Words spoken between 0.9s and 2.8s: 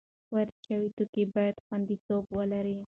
توکي باید خوندیتوب ولري.